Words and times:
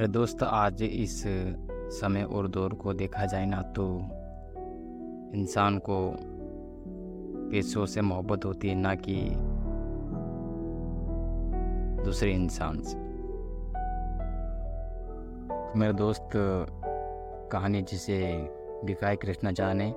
मेरे 0.00 0.12
दोस्त, 0.12 0.42
आज 0.42 0.82
इस 0.82 1.22
समय 2.00 2.22
और 2.24 2.46
दौर 2.48 2.74
को 2.74 2.92
देखा 2.94 3.24
जाए 3.26 3.46
ना 3.46 3.60
तो 3.76 3.84
इंसान 5.34 5.78
को 5.78 5.96
पैसों 7.50 7.84
से 7.86 8.00
मोहब्बत 8.00 8.44
होती 8.44 8.68
है 8.68 8.74
ना 8.74 8.94
कि 8.94 9.16
दूसरे 12.04 12.32
इंसान 12.32 12.80
से। 12.80 12.96
तो 15.48 15.78
मेरा 15.78 15.92
दोस्त, 15.92 16.30
कहानी 17.52 17.82
जिसे 17.82 18.18
लिखा 18.84 19.08
है 19.08 19.16
कृष्णा 19.16 19.52
झा 19.52 19.72
ने 19.72 19.90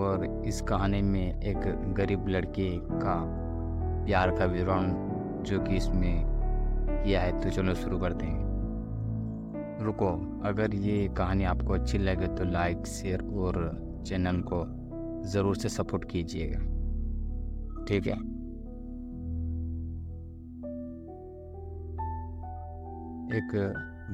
और 0.00 0.44
इस 0.46 0.60
कहानी 0.62 1.02
में 1.02 1.40
एक 1.42 1.94
गरीब 1.96 2.28
लड़के 2.28 2.70
का 2.78 3.22
प्यार 4.06 4.36
का 4.38 4.44
विवरण 4.44 4.92
जो 5.42 5.60
कि 5.60 5.76
इसमें 5.76 6.24
किया 7.04 7.20
है 7.20 7.40
तो 7.40 7.50
चलो 7.50 7.74
शुरू 7.74 7.98
करते 7.98 8.26
हैं। 8.26 8.48
रुको, 9.80 10.08
अगर 10.44 10.74
ये 10.74 11.08
कहानी 11.08 11.44
आपको 11.44 11.72
अच्छी 11.72 11.98
लगे 11.98 12.26
तो 12.26 12.44
लाइक 12.44 12.86
शेयर 12.86 13.22
और 13.22 13.56
चैनल 14.06 14.40
को 14.52 14.64
ज़रूर 15.28 15.56
से 15.56 15.68
सपोर्ट 15.68 16.04
कीजिएगा। 16.04 16.58
ठीक 17.84 18.06
है? 18.06 18.16
एक 23.36 23.52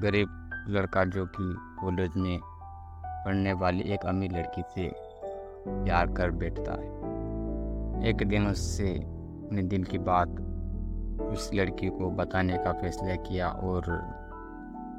गरीब 0.03 0.29
लड़का 0.69 1.05
जो 1.05 1.25
कि 1.27 1.55
कॉलेज 1.81 2.17
में 2.17 2.39
पढ़ने 2.43 3.53
वाली 3.53 3.83
एक 3.83 4.07
अमीर 4.07 4.33
लड़की 4.33 4.63
से 4.63 4.91
प्यार 5.67 6.13
कर 6.13 6.31
बैठता 6.31 6.73
है। 6.73 8.09
एक 8.09 8.29
दिन 8.29 8.47
उससे, 8.47 8.89
अपने 8.89 9.63
दिल 9.63 9.85
की 9.85 9.99
बात 9.99 10.41
उस 11.33 11.51
लड़की 11.55 11.89
को 11.89 12.11
बताने 12.11 12.57
का 12.57 12.73
फैसला 12.73 13.15
किया 13.15 13.49
और 13.49 13.83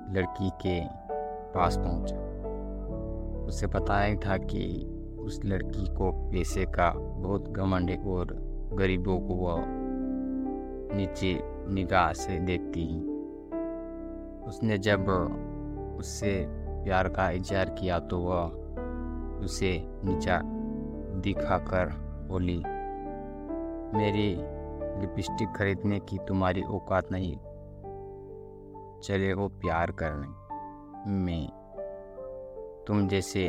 लड़की 0.09 0.49
के 0.61 0.79
पास 1.53 1.77
पहुँचा। 1.77 2.17
उसे 3.45 3.67
बताया 3.67 4.15
था 4.15 4.37
कि 4.37 4.63
उस 5.19 5.39
लड़की 5.45 5.85
को 5.95 6.11
पैसे 6.31 6.65
का 6.65 6.89
बहुत 6.91 7.49
घमंड 7.49 7.89
है 7.89 7.97
और 8.05 8.35
गरीबों 8.73 9.19
को 9.19 9.35
वह 9.35 9.63
नीचे 10.97 11.39
निगाह 11.73 12.11
से 12.13 12.39
देखती 12.39 12.85
ही। 12.87 12.99
उसने 14.47 14.77
जब 14.77 15.09
उससे 15.99 16.33
प्यार 16.83 17.09
का 17.09 17.29
इजहार 17.29 17.69
किया 17.69 17.99
तो 17.99 18.19
वह 18.19 19.45
उसे 19.45 19.71
नीचा 20.03 20.39
दिखाकर 21.23 21.89
बोली, 22.29 22.57
मेरी 23.97 24.29
लिपस्टिक 25.01 25.49
खरीदने 25.55 25.99
की 25.99 26.17
तुम्हारी 26.17 26.61
औकात 26.61 27.11
नहीं। 27.11 27.35
चले 29.03 29.33
वो 29.33 29.47
प्यार 29.47 29.91
करने 29.91 30.27
में 31.11 31.47
तुम 32.87 33.07
जैसे 33.07 33.47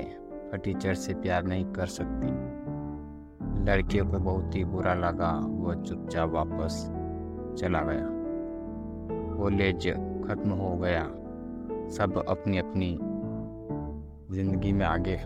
टीचर 0.54 0.94
से 0.94 1.14
प्यार 1.14 1.42
नहीं 1.42 1.64
कर 1.72 1.86
सकती। 1.86 2.26
लड़के 3.64 4.00
को 4.00 4.18
बहुत 4.18 4.54
ही 4.54 4.64
बुरा 4.64 4.94
लगा 4.94 5.30
वह 5.44 5.74
चुपचाप 5.82 6.30
वापस 6.30 6.84
चला 7.58 7.80
गया। 7.82 8.06
कॉलेज 9.36 9.88
खत्म 10.28 10.50
हो 10.50 10.76
गया। 10.76 11.02
सब 11.88 12.24
अपनी 12.28 12.58
अपनी 12.58 12.98
ज़िंदगी 14.36 14.72
में 14.72 14.86
आगे 14.86 15.16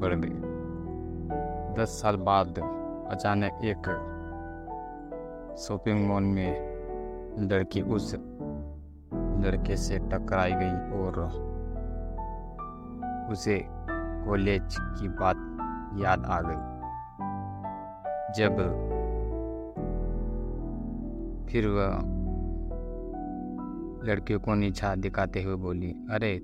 बढ़ 0.00 0.14
गए। 0.14 1.82
दस 1.82 2.00
साल 2.02 2.16
बाद 2.16 2.58
अचानक 3.10 3.64
एक 3.64 3.88
शॉपिंग 5.58 6.06
मॉल 6.08 6.22
में 6.22 7.48
लड़की 7.50 7.80
उस 7.80 8.14
लड़के 9.40 9.76
से 9.76 9.98
टकराई 9.98 10.52
गई 10.54 10.98
और 11.00 11.44
उसे 13.32 13.66
कॉलेज 14.26 14.76
की 14.80 15.08
बात 15.08 15.36
याद 16.02 16.24
आ 16.24 16.40
गई। 16.40 16.74
जब 18.38 18.56
फिर 21.50 21.68
वह 21.68 22.14
लड़के 24.10 24.36
को 24.36 24.54
नीचा 24.54 24.94
दिखाते 24.94 25.42
हुए 25.42 25.54
बोली, 25.54 25.90
अरे, 26.10 26.38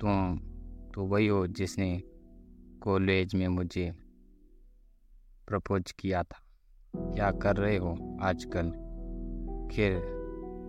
तुम 0.00 0.38
तो 0.94 1.04
वही 1.04 1.26
हो 1.26 1.46
जिसने 1.46 2.02
कॉलेज 2.82 3.34
में 3.34 3.48
मुझे 3.48 3.92
प्रपोज 5.48 5.92
किया 5.92 6.22
था। 6.22 6.42
क्या 6.96 7.30
कर 7.30 7.56
रहे 7.56 7.76
हो 7.76 8.18
आजकल? 8.22 8.70
खैर, 9.72 10.02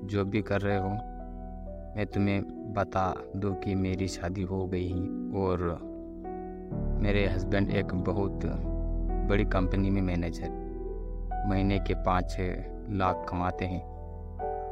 जो 0.04 0.26
भी 0.26 0.42
कर 0.42 0.62
रहे 0.62 0.78
हो 0.78 1.13
मैं 1.98 2.06
तुम्हें 2.06 2.74
बता 2.74 3.14
दूँ 3.36 3.54
कि 3.56 3.76
मेरी 3.76 4.08
शादी 4.08 4.42
हो 4.42 4.66
गई 4.68 4.94
और 5.36 5.60
मेरे 7.02 7.26
हस्बैंड 7.28 7.70
एक 7.70 7.94
बहुत 7.94 8.46
बड़ी 9.30 9.46
कंपनी 9.46 9.90
में 9.90 10.02
मैनेजर 10.02 10.50
महीने 11.50 11.80
के 11.80 11.94
पाँच 11.94 12.38
लाख 12.90 13.26
कमाते 13.30 13.66
हैं। 13.66 13.82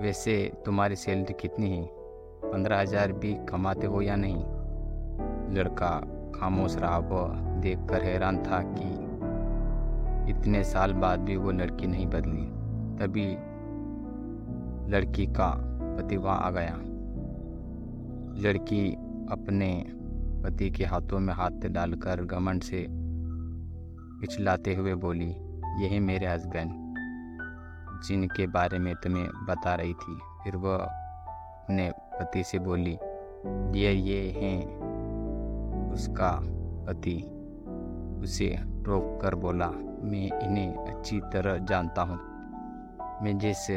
वैसे 0.02 0.52
तुम्हारी 0.66 0.96
सैलरी 0.96 1.34
कितनी 1.34 1.70
है? 1.70 1.88
पंद्रह 2.52 2.80
हज़ार 2.80 3.12
भी 3.12 3.34
कमाते 3.50 3.88
हो 3.88 4.02
या 4.02 4.16
नहीं? 4.16 4.44
लड़का 5.56 6.00
खामोश 6.36 6.76
रहा, 6.76 6.98
वह 6.98 7.60
देख 7.62 7.80
कर 7.90 8.04
हैरान 8.04 8.38
था 8.38 8.62
कि 8.68 8.90
इतने 10.32 10.64
साल 10.64 10.94
बाद 10.94 11.20
भी 11.20 11.36
वो 11.36 11.52
लड़की 11.52 11.88
नहीं 11.88 12.08
बदली। 12.08 12.46
तभी 12.98 13.32
लड़की 14.92 15.26
का 15.26 15.54
पति 15.98 16.18
वहाँ 16.18 16.40
आ 16.40 16.50
गया। 16.52 16.82
लड़की 18.42 18.92
अपने 19.32 19.86
पति 20.44 20.70
के 20.70 20.86
हाथों 20.86 21.20
में 21.20 21.34
हाथ 21.34 21.68
डालकर 21.68 22.24
घमंड 22.26 22.64
से 22.64 22.86
पिछलाते 24.22 24.76
हुए 24.76 24.94
बोली, 24.94 25.30
यही 25.84 26.00
मेरे 26.00 26.28
हस्बैंड, 26.28 26.72
जिनके 28.08 28.48
बारे 28.48 28.80
में 28.80 28.96
तुम्हें 28.96 29.28
बता 29.46 29.76
रही 29.76 29.94
थी। 29.94 30.18
फिर 30.44 30.56
वह 30.56 30.76
अपने 30.76 31.92
पति 31.92 32.44
से 32.44 32.60
बोली, 32.60 32.98
ये 33.80 33.94
ये 33.94 34.32
हैं 34.32 34.60
उसका 35.94 36.32
पति। 36.88 37.18
उसे 38.24 38.60
रोक 38.84 39.22
कर 39.22 39.36
बोला, 39.36 39.68
मैं 39.68 40.42
इन्हें 40.42 40.76
अच्छी 40.76 41.20
तरह 41.20 41.58
जानता 41.58 42.02
हूँ। 42.02 42.20
मैं 43.24 43.38
जिस 43.38 43.68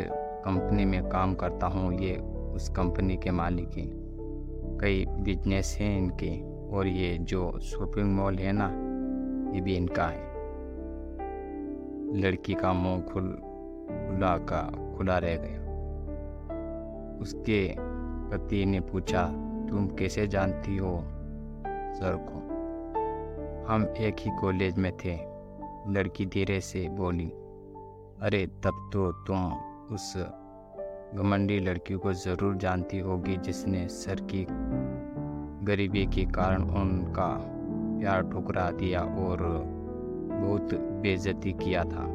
कंपनी 0.44 0.84
में 0.84 1.08
काम 1.08 1.34
करता 1.34 1.66
हूँ, 1.66 1.92
ये 2.00 2.16
उस 2.54 2.68
कंपनी 2.68 3.16
के 3.16 3.30
मालिक 3.30 3.76
हैं। 3.78 4.03
कई 4.84 5.06
बिज़नेस 5.06 5.78
हैं 5.80 5.98
इनके, 5.98 6.30
और 6.76 6.86
ये 6.86 7.18
जो 7.18 7.58
शॉपिंग 7.58 8.16
मॉल 8.16 8.38
है 8.38 8.52
ना, 8.52 8.66
ये 9.54 9.60
भी 9.60 9.76
इनका 9.76 10.06
है। 10.06 10.32
लड़की 12.20 12.54
का 12.54 12.72
मुँह 12.72 13.02
खुल, 13.02 13.28
खुला 13.88 14.36
का, 14.38 14.62
खुला 14.96 15.18
रह 15.18 15.36
गया। 15.36 15.60
उसके 17.20 17.74
पति 18.30 18.64
ने 18.66 18.80
पूछा, 18.80 19.26
तुम 19.70 19.86
कैसे 19.86 20.26
जानती 20.26 20.76
हो 20.76 21.00
सर 21.94 22.16
को? 22.28 22.38
हम 23.72 23.94
एक 23.98 24.16
ही 24.20 24.30
कॉलेज 24.40 24.78
में 24.78 24.92
थे, 24.96 25.16
लड़की 25.92 26.26
धीरे 26.26 26.60
से 26.60 26.88
बोली, 26.88 27.28
अरे 28.20 28.46
तब 28.46 28.90
तो 28.92 29.12
तुम 29.12 29.52
उस 29.94 30.14
घमंडी 31.16 31.58
लड़की 31.60 31.94
को 31.94 32.12
ज़रूर 32.12 32.54
जानती 32.56 32.98
होगी 32.98 33.36
जिसने 33.36 33.86
सर 33.88 34.20
की 34.30 34.46
गरीबी 35.64 36.04
के 36.06 36.24
कारण 36.32 36.62
उनका 36.80 37.28
प्यार 38.00 38.22
ठुकरा 38.22 38.70
दिया 38.70 39.00
और 39.00 39.38
बहुत 40.30 40.74
बेजती 41.02 41.52
किया 41.52 41.84
था। 41.84 42.06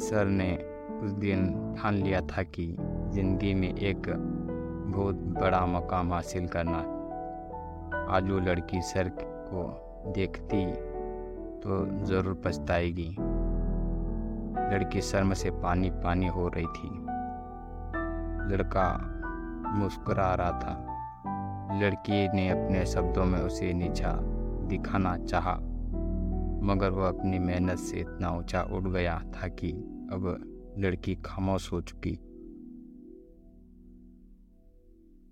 सर 0.00 0.26
ने 0.30 0.50
उस 1.02 1.10
दिन 1.12 1.46
ठान 1.78 1.94
लिया 1.94 2.20
था 2.26 2.42
कि 2.42 2.66
ज़िंदगी 3.12 3.54
में 3.54 3.68
एक 3.68 4.08
बहुत 4.08 5.14
बड़ा 5.40 5.64
मकाम 5.66 6.12
हासिल 6.12 6.46
करना 6.48 6.78
आज 8.14 8.30
वो 8.30 8.38
लड़की 8.40 8.82
सर 8.84 9.08
को 9.18 10.12
देखती 10.12 10.64
तो 11.60 11.84
ज़रूर 12.06 12.42
पछताएगी। 12.44 13.08
लड़की 14.58 15.00
शर्म 15.00 15.34
से 15.34 15.50
पानी 15.50 15.90
पानी 15.90 16.26
हो 16.26 16.48
रही 16.48 16.66
थी। 16.66 16.88
लड़का 18.52 18.88
मुस्कुरा 19.74 20.34
रहा 20.34 20.50
था। 20.50 21.78
लड़की 21.80 22.28
ने 22.28 22.48
अपने 22.48 22.84
शब्दों 22.86 23.24
में 23.24 23.38
उसे 23.40 23.72
नीचा 23.72 24.12
दिखाना 24.68 25.16
चाहा, 25.18 25.54
मगर 26.62 26.90
वह 26.90 27.08
अपनी 27.08 27.38
मेहनत 27.38 27.78
से 27.78 28.00
इतना 28.00 28.30
ऊँचा 28.30 28.62
उड़ 28.62 28.88
गया 28.88 29.18
था 29.36 29.48
कि 29.48 29.72
अब 30.12 30.74
लड़की 30.78 31.14
खामोश 31.14 31.72
हो 31.72 31.80
चुकी। 31.80 32.18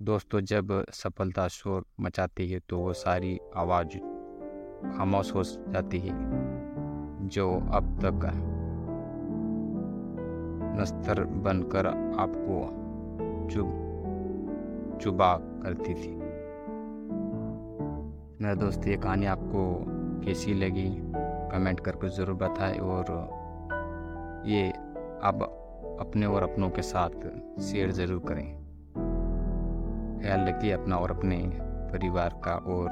दोस्तों, 0.03 0.41
जब 0.41 0.85
सफलता 0.93 1.47
शोर 1.49 1.85
मचाती 2.01 2.51
है 2.51 2.61
तो 2.69 2.79
वो 2.79 2.93
सारी 2.93 3.39
आवाज़ 3.57 3.97
खामोश 4.97 5.35
हो 5.35 5.43
जाती 5.45 5.99
है, 5.99 6.15
जो 7.29 7.51
अब 7.51 7.99
तक 8.03 8.27
नस्तर 10.77 11.25
बनकर 11.25 11.87
आपको 12.21 12.57
चुब, 13.51 13.69
चुबा 15.03 15.37
करती 15.37 15.95
थी। 15.95 16.15
मेरा 18.43 18.55
दोस्त, 18.55 18.87
ये 18.87 18.97
कहानी 18.97 19.27
आपको 19.27 19.85
कैसी 20.25 20.55
लगी? 20.55 20.89
कमेंट 21.53 21.81
करके 21.81 22.09
ज़रूर 22.09 22.37
बताएँ 22.37 22.79
और 22.79 23.05
ये 24.47 24.69
आप 25.23 25.43
अपने 26.01 26.27
और 26.27 26.43
अपनों 26.43 26.71
के 26.71 26.83
साथ 26.83 27.11
शेयर 27.61 27.91
ज़रूर 27.91 28.23
करें। 28.29 28.47
ख्याल 30.23 30.41
रखिए 30.41 30.73
अपना 30.73 30.97
और 30.97 31.11
अपने 31.11 31.37
परिवार 31.93 32.41
का 32.45 32.55
और 32.55 32.89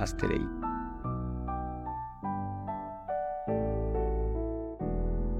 हँसते 0.00 0.26
रहिए। 0.26 0.63